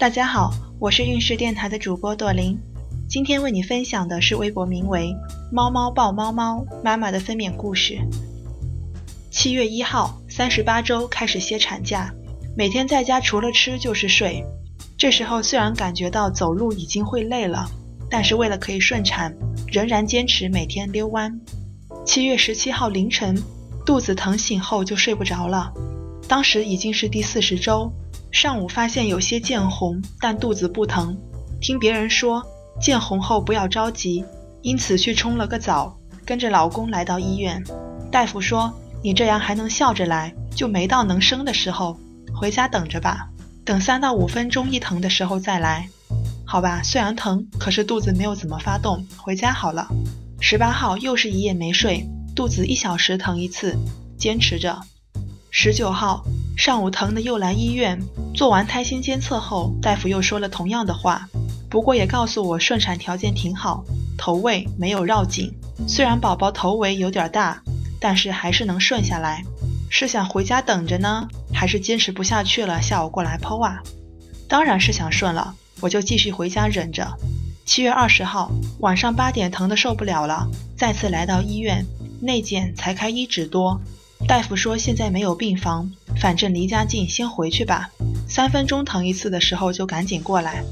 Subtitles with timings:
[0.00, 2.58] 大家好，我是运势电台的主播朵琳，
[3.06, 5.14] 今天为你分享的是微博名为
[5.52, 7.98] “猫猫抱猫猫妈妈”的分娩故事。
[9.30, 12.10] 七月一号，三十八周开始歇产假，
[12.56, 14.42] 每天在家除了吃就是睡。
[14.96, 17.66] 这时候虽然感觉到走路已经会累了，
[18.08, 19.36] 但是为了可以顺产，
[19.70, 21.38] 仍然坚持每天溜弯。
[22.06, 23.36] 七月十七号凌晨，
[23.84, 25.70] 肚子疼醒后就睡不着了，
[26.26, 27.92] 当时已经是第四十周。
[28.32, 31.16] 上午发现有些见红，但肚子不疼。
[31.60, 32.42] 听别人说
[32.80, 34.24] 见红后不要着急，
[34.62, 37.62] 因此去冲了个澡，跟着老公来到医院。
[38.10, 41.98] 大夫说：“你这样还能笑着来，就没到能生的时候，
[42.34, 43.28] 回家等着吧。
[43.64, 45.88] 等三到五分钟一疼的时候再来。”
[46.46, 49.86] 好吧，虽然疼，可是肚子没有怎么发动，回家好了。
[50.40, 53.76] 十八号又是一夜没睡，肚子一小时疼一次，
[54.16, 54.80] 坚持着。
[55.50, 56.24] 十九号
[56.56, 57.98] 上午疼的又来医院，
[58.34, 61.28] 做完胎心监测后，大夫又说了同样的话，
[61.70, 63.82] 不过也告诉我顺产条件挺好，
[64.18, 65.52] 头位没有绕颈。
[65.88, 67.62] 虽然宝宝头围有点大，
[67.98, 69.42] 但是还是能顺下来。
[69.88, 73.82] 是想回家等着呢，还是坚持不下去了，下午过来剖啊？
[74.46, 77.10] 当然是想顺了，我就继续回家忍着。
[77.64, 81.84] 七月二十号晚上八点疼的受不了了，再次来到医院
[82.20, 83.80] 内检才开一指多。
[84.28, 85.90] 大夫说现在没有病房，
[86.20, 87.88] 反正离家近，先回去吧。
[88.28, 90.62] 三分钟疼一次的时候就赶紧过来。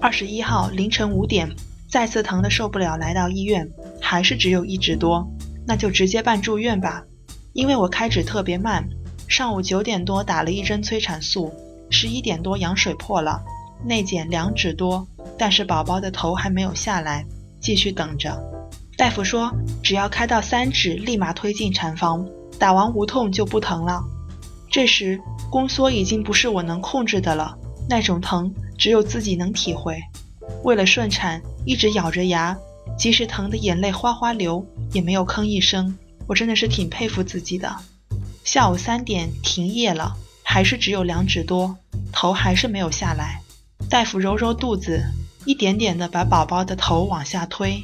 [0.00, 1.54] 二十一号凌晨五点，
[1.90, 3.68] 再次疼的受不了，来到医院，
[4.00, 5.28] 还是只有一指多，
[5.66, 7.04] 那就直接办住院吧。
[7.52, 8.88] 因为我开指特别慢，
[9.28, 11.52] 上午九点多打了一针催产素，
[11.90, 13.42] 十一点多羊水破了，
[13.84, 17.26] 内检两指多，但是宝宝的头还没有下来，
[17.60, 18.42] 继续等着。
[18.96, 22.26] 大夫说只要开到三指，立马推进产房。
[22.58, 24.02] 打完无痛就不疼了，
[24.70, 27.56] 这时宫缩已经不是我能控制的了，
[27.88, 29.98] 那种疼只有自己能体会。
[30.62, 32.56] 为了顺产，一直咬着牙，
[32.98, 35.96] 即使疼得眼泪哗哗流，也没有吭一声。
[36.26, 37.74] 我真的是挺佩服自己的。
[38.44, 41.76] 下午三点停业了，还是只有两指多，
[42.12, 43.40] 头还是没有下来。
[43.88, 45.02] 大夫揉揉肚子，
[45.46, 47.82] 一点点的把宝宝的头往下推。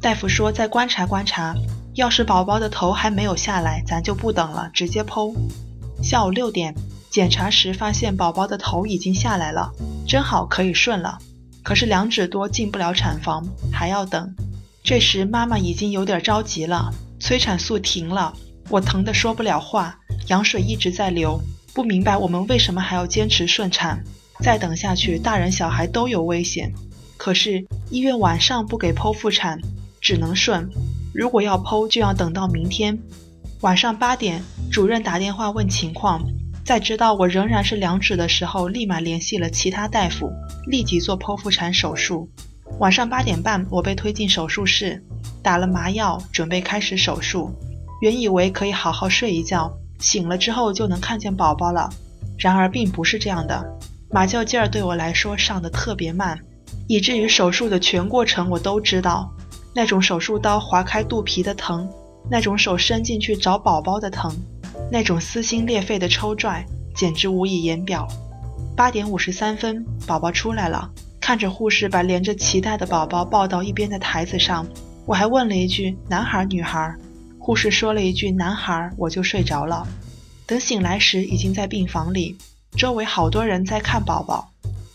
[0.00, 1.54] 大夫说再观察观察。
[1.94, 5.34] 要是宝宝的头还没有下来，咱就不等了，直接剖。
[6.02, 6.74] 下午六点
[7.10, 9.72] 检查时发现宝宝的头已经下来了，
[10.06, 11.18] 正好可以顺了。
[11.62, 14.34] 可是两指多进不了产房，还要等。
[14.82, 16.90] 这时妈妈已经有点着急了，
[17.20, 18.32] 催产素停了，
[18.70, 21.38] 我疼得说不了话，羊水一直在流，
[21.74, 24.02] 不明白我们为什么还要坚持顺产。
[24.40, 26.72] 再等下去，大人小孩都有危险。
[27.18, 29.60] 可是医院晚上不给剖腹产，
[30.00, 30.66] 只能顺。
[31.12, 32.98] 如果要剖，就要等到明天
[33.60, 34.42] 晚上八点。
[34.70, 36.22] 主任打电话问情况，
[36.64, 40.30] 在知道我仍然是两指的时候，立马联系了其他大夫，
[40.68, 42.28] 立即做剖腹产手术。
[42.78, 45.02] 晚上八点半，我被推进手术室，
[45.42, 47.52] 打了麻药，准备开始手术。
[48.00, 51.90] 原以为可以好好睡一觉，醒了之后就能看见宝宝了。
[52.38, 53.76] 然而并不是这样的，
[54.08, 56.38] 麻药劲儿对我来说上的特别慢，
[56.86, 59.28] 以至于手术的全过程我都知道。
[59.74, 61.88] 那种手术刀划开肚皮的疼，
[62.30, 64.32] 那种手伸进去找宝宝的疼，
[64.90, 68.08] 那种撕心裂肺的抽拽，简直无以言表。
[68.76, 70.90] 八点五十三分，宝宝出来了，
[71.20, 74.66] 看着护士把连着脐带的宝宝抱到一边的台子上，
[75.06, 76.94] 我还问了一句“男孩女孩”，
[77.38, 79.86] 护士说了一句“男孩”，我就睡着了。
[80.46, 82.36] 等醒来时，已经在病房里，
[82.76, 84.50] 周围好多人在看宝宝。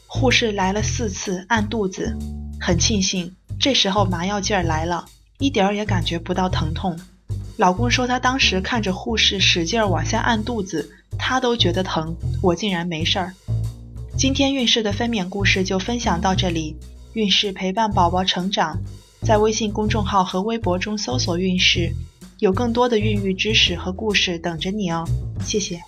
[0.08, 2.18] 护士来了四次按肚子，
[2.60, 3.34] 很庆幸。
[3.60, 5.06] 这时候麻药劲儿来了，
[5.40, 7.00] 一点儿也感觉不到疼痛。
[7.58, 13.34] 老公说他当时看着护士使劲儿往下按肚子，他都觉得疼，我竟然没事儿。
[14.18, 16.76] 今天运势的分娩故事就分享到这里，
[17.14, 18.78] 运势陪伴宝宝成长，
[19.22, 21.94] 在微信公众号和微博中搜索“运势”，
[22.40, 25.06] 有更多的孕育知识和故事等着你哦。
[25.42, 25.82] 谢谢。